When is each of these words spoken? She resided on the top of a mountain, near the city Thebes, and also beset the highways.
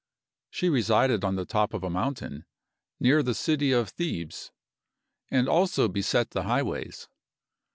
She 0.49 0.67
resided 0.67 1.23
on 1.23 1.35
the 1.35 1.45
top 1.45 1.75
of 1.75 1.83
a 1.83 1.89
mountain, 1.91 2.45
near 2.99 3.21
the 3.21 3.35
city 3.35 3.71
Thebes, 3.83 4.51
and 5.29 5.47
also 5.47 5.87
beset 5.87 6.31
the 6.31 6.41
highways. 6.41 7.07